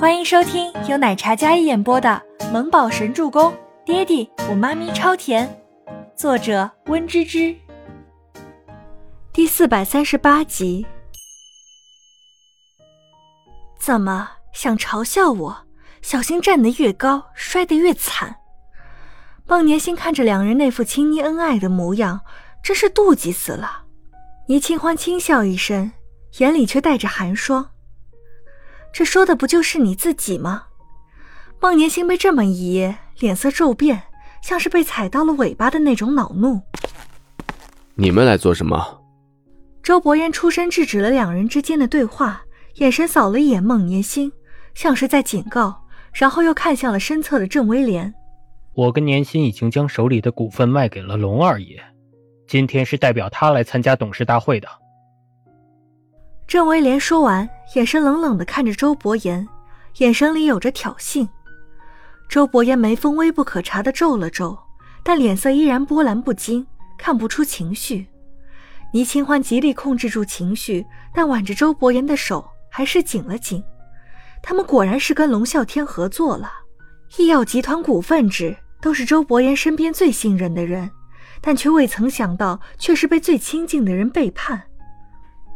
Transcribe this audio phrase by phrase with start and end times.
[0.00, 3.52] 欢迎收听由奶茶嘉一演播的《萌宝神助攻》，
[3.84, 5.62] 爹地我妈咪超甜，
[6.16, 7.54] 作者温芝芝。
[9.30, 10.86] 第四百三十八集。
[13.78, 15.66] 怎么想嘲笑我？
[16.00, 18.36] 小心站得越高，摔得越惨。
[19.46, 22.22] 孟年星看着两人那副亲昵恩爱的模样，
[22.62, 23.82] 真是妒忌死了。
[24.48, 25.92] 倪清欢轻笑一声，
[26.38, 27.72] 眼里却带着寒霜。
[28.92, 30.64] 这说的不就是你自己吗？
[31.60, 34.02] 孟年星被这么一噎，脸色骤变，
[34.42, 36.60] 像是被踩到了尾巴的那种恼怒。
[37.94, 39.02] 你们来做什么？
[39.82, 42.42] 周伯言出声制止了两人之间的对话，
[42.76, 44.32] 眼神扫了一眼孟年星，
[44.74, 48.12] 像是在警告，然后又看向了身侧的郑威廉。
[48.74, 51.82] 我跟年薪已经将手里的股份卖给了龙二爷，
[52.46, 54.68] 今天是代表他来参加董事大会的。
[56.46, 59.46] 郑威廉说完，眼神冷冷的看着周伯言，
[59.98, 61.28] 眼神里有着挑衅。
[62.28, 64.58] 周伯言眉峰微不可察的皱了皱，
[65.04, 66.66] 但脸色依然波澜不惊，
[66.98, 68.08] 看不出情绪。
[68.92, 73.62] 倪清欢极力控制住情绪，但挽着周伯言的手还是紧了紧。
[74.42, 76.52] 他们果然是跟龙啸天合作了。
[77.18, 80.90] 医药集团股份制都是周伯言身边最信任的人，
[81.40, 84.69] 但却未曾想到，却是被最亲近的人背叛。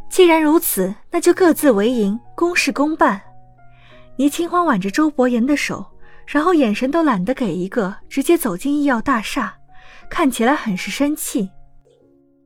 [0.09, 3.21] 既然如此，那就各自为营，公事公办。
[4.17, 5.85] 倪清欢挽着周伯言的手，
[6.25, 9.53] 然后眼神都懒得给一个，直接走进医药大厦，
[10.09, 11.49] 看起来很是生气。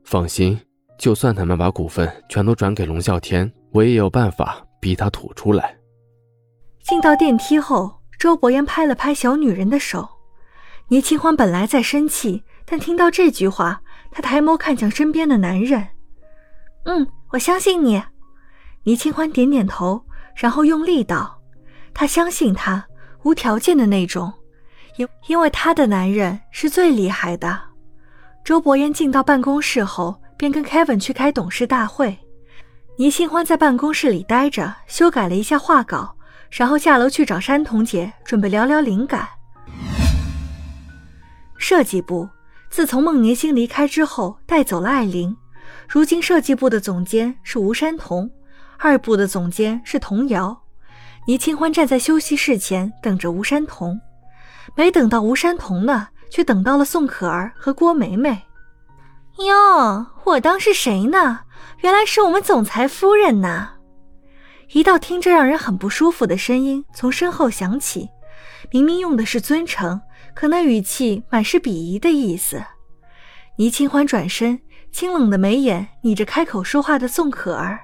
[0.04, 0.60] 放心，
[0.98, 5.76] 就算他们把股份全都转给龙啸天，我也有办法逼他吐出来。
[6.82, 10.10] 进到电梯后，周伯言拍了拍小女人的手。
[10.88, 15.90] 倪清欢本来在生气，但听到这句话，她抬眸看向身边的男人，
[16.86, 17.06] 嗯。
[17.32, 18.02] 我相信你，
[18.84, 20.04] 倪清欢点点头，
[20.36, 21.40] 然后用力道
[21.94, 22.84] ：“他相信他，
[23.24, 24.34] 无条件的那种，
[24.98, 27.62] 因因为他的男人是最厉害的。”
[28.44, 32.18] 周伯言进到办公室后，便跟 Kevin 去开董事大会。
[32.98, 36.16] 倪清欢在办公室里待着，修改了一下画稿，
[36.50, 39.28] 然后下楼去找山童姐，准备聊聊灵感。
[41.58, 42.28] 设计部
[42.72, 45.36] 自从孟年星离开之后，带走了艾琳。
[45.90, 48.30] 如今设计部的总监是吴山童，
[48.78, 50.56] 二部的总监是童瑶。
[51.26, 54.00] 倪清欢站在休息室前等着吴山童，
[54.76, 58.44] 没等到吴山童呢，却等到了宋可儿和郭梅梅。
[59.40, 61.40] 哟，我当是谁呢？
[61.80, 63.72] 原来是我们总裁夫人呐！
[64.74, 68.10] 一道听着让人很不舒服的声音从身后响起，
[68.72, 70.00] 明明用的是尊称，
[70.36, 72.64] 可那语气满是鄙夷的意思。
[73.58, 74.62] 倪清欢转身。
[74.92, 77.80] 清冷的眉眼睨着开口说话的宋可儿，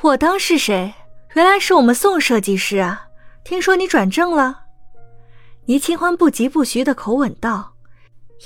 [0.00, 0.92] 我当是谁？
[1.34, 3.06] 原来是我们宋设计师啊！
[3.44, 4.60] 听说你转正了？
[5.66, 7.74] 倪清欢不疾不徐的口吻道，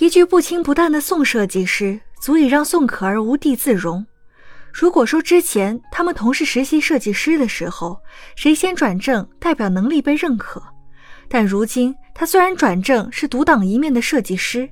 [0.00, 4.04] 一句不轻不淡的宋设计师，足以让宋可儿无地自容。
[4.72, 8.00] 如果说之前他们同是实习设计师的时候，
[8.36, 10.62] 谁先转正代表能力被认可，
[11.28, 14.68] 但如今他虽然转正是独当一面的设计师，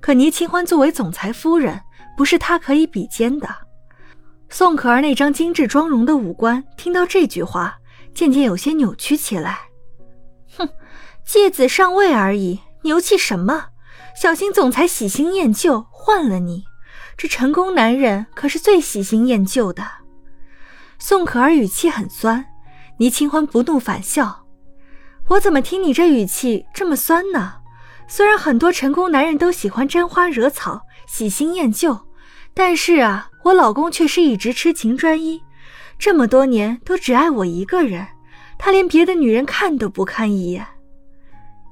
[0.00, 1.80] 可倪清欢作为总裁夫人。
[2.16, 3.48] 不是他可以比肩的。
[4.48, 7.78] 宋可儿那张精致妆容的五官，听到这句话，
[8.12, 9.58] 渐渐有些扭曲起来。
[10.56, 10.68] 哼，
[11.24, 13.68] 借子上位而已，牛气什么？
[14.14, 16.64] 小心总裁喜新厌旧，换了你。
[17.16, 19.82] 这成功男人可是最喜新厌旧的。
[20.98, 22.44] 宋可儿语气很酸，
[22.98, 24.44] 倪清欢不怒反笑
[25.28, 27.54] ：“我怎么听你这语气这么酸呢？
[28.06, 31.98] 虽然很多成功男人都喜欢沾花惹草。”喜新厌旧，
[32.54, 35.42] 但是啊，我老公却是一直痴情专一，
[35.98, 38.06] 这么多年都只爱我一个人，
[38.58, 40.66] 他连别的女人看都不看一眼。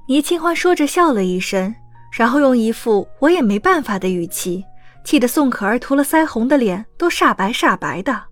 [0.07, 1.73] 倪清欢说着笑了一声，
[2.11, 4.63] 然后用一副我也没办法的语气，
[5.03, 8.23] 气得宋可儿涂了腮红的脸都煞白煞白的。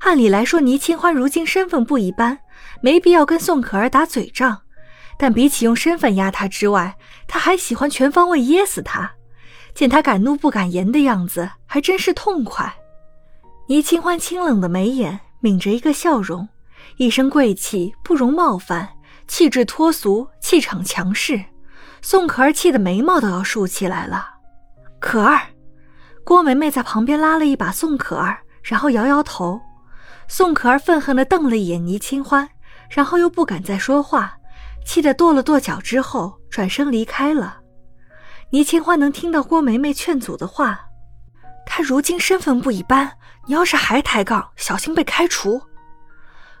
[0.00, 2.38] 按理来说，倪清欢如今身份不一般，
[2.82, 4.60] 没必要跟宋可儿打嘴仗，
[5.18, 6.94] 但比起用身份压她之外，
[7.26, 9.15] 他还喜欢全方位噎死她。
[9.76, 12.74] 见他敢怒不敢言的样子，还真是痛快。
[13.68, 16.48] 倪清欢清冷的眉眼抿着一个笑容，
[16.96, 18.88] 一身贵气不容冒犯，
[19.28, 21.44] 气质脱俗，气场强势。
[22.00, 24.26] 宋可儿气得眉毛都要竖起来了。
[24.98, 25.42] 可儿，
[26.24, 29.60] 郭梅梅在旁边拉了一把宋可儿，然后摇摇头。
[30.26, 32.48] 宋可儿愤恨地瞪了一眼倪清欢，
[32.88, 34.38] 然后又不敢再说话，
[34.86, 37.58] 气得跺了跺脚之后转身离开了。
[38.56, 40.80] 倪清欢能听到郭梅梅劝阻的话，
[41.66, 43.12] 她如今身份不一般，
[43.44, 45.60] 你要是还抬杠，小心被开除。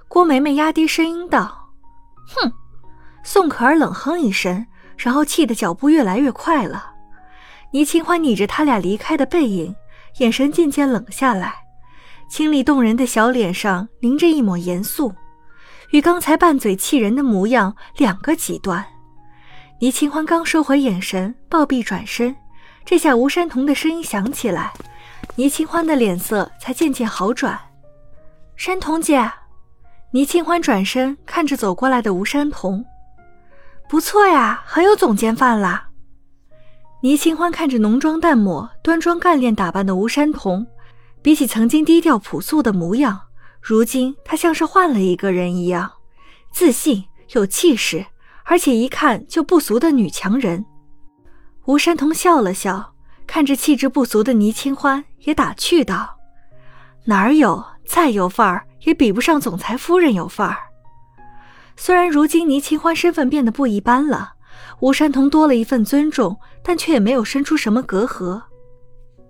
[0.06, 1.70] 郭梅梅压低声音道
[2.28, 2.52] ：“哼！
[3.24, 4.66] 宋可儿冷哼一声，
[4.98, 6.92] 然后气得脚步越来越快了。
[7.70, 9.74] 倪清欢睨着他俩离开的背影，
[10.18, 11.54] 眼神渐渐冷下来，
[12.28, 15.14] 清丽动人的小脸上凝着一抹严肃，
[15.92, 18.84] 与刚才拌嘴气人的模样两个极端。
[19.78, 22.34] 倪清欢刚收回眼神，暴毙转身，
[22.86, 24.72] 这下吴山童的声音响起来，
[25.34, 27.60] 倪清欢的脸色才渐渐好转。
[28.56, 29.30] 山童姐，
[30.12, 32.82] 倪清欢转身看着走过来的吴山童，
[33.86, 35.90] 不错呀，很有总监范啦。
[37.02, 40.66] 倪清欢看着浓妆淡抹、端庄干练打扮的吴山童，
[41.20, 43.20] 比起曾经低调朴素的模样，
[43.60, 45.92] 如今他像是换了一个人一样，
[46.50, 48.06] 自信有气势。
[48.48, 50.64] 而且一看就不俗的女强人，
[51.64, 52.94] 吴山童笑了笑，
[53.26, 56.16] 看着气质不俗的倪清欢，也打趣道
[57.04, 60.58] ：“哪儿有，再有范儿，也比不上总裁夫人有范儿。”
[61.76, 64.34] 虽然如今倪清欢身份变得不一般了，
[64.78, 68.40] 吴山童多了一份尊重，但却也没有生出什么隔阂。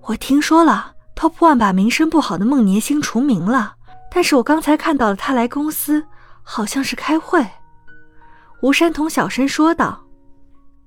[0.02, 3.76] 我听说了，Top One 把名声不好的孟年星除名了，
[4.10, 6.04] 但是我刚才看到了他来公司，
[6.42, 7.44] 好像是开会。
[8.62, 10.00] 吴山童小声说道：“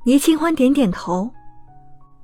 [0.05, 1.31] 倪清欢点点头，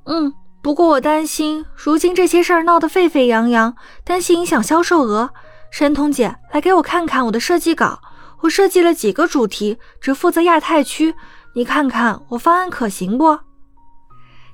[0.06, 5.32] 嗯，不过我担心，如今这些事儿闹得沸沸扬扬，担心影响销售额。
[5.72, 8.00] 山童姐，来给我看看我的设计稿，
[8.42, 11.14] 我设计了几个主题，只负责亚太区，
[11.54, 13.40] 你看看我方案可行不？”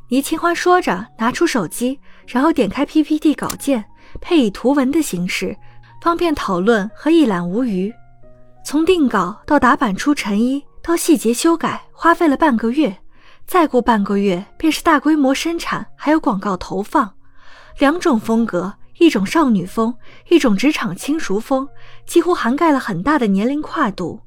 [0.09, 3.85] 倪清欢说着，拿出手机，然后点开 PPT 稿件，
[4.19, 5.55] 配以图文的形式，
[6.01, 7.93] 方便讨论和一览无余。
[8.65, 10.61] 从定稿到打版出成衣。
[10.83, 12.97] 到细节修改花费了半个月，
[13.45, 17.13] 再过半个月便是大规模生产，还有广告投放。
[17.77, 19.93] 两种风格，一种少女风，
[20.29, 21.67] 一种职场轻熟风，
[22.07, 24.21] 几乎涵盖了很大的年龄跨度。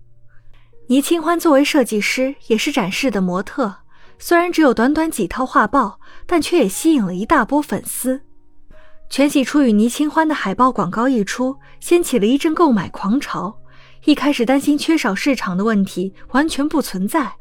[0.87, 3.75] 倪清欢作为设计师，也是展示的模特，
[4.19, 8.23] 虽然只有短短几套画报，但却也吸引了一大波粉丝。
[9.11, 13.59] 全喜初与倪清欢的海报广告一出，掀起了一阵购买狂潮。
[14.05, 17.33] 一开始担心缺少市场的问题完全不存在。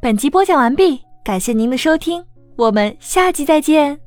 [0.00, 2.24] 本集播讲完毕，感谢您的收听，
[2.56, 4.03] 我们下集再见。